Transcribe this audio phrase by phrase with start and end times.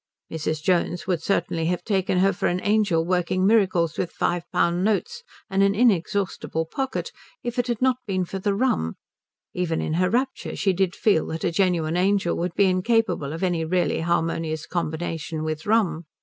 [0.31, 0.63] Mrs.
[0.63, 5.21] Jones would certainly have taken her for an angel working miracles with five pound notes
[5.47, 7.11] and an inexhaustible pocket
[7.43, 8.95] if it had not been for the rum;
[9.53, 13.43] even in her rapture she did feel that a genuine angel would be incapable of
[13.43, 16.05] any really harmonious combination with rum.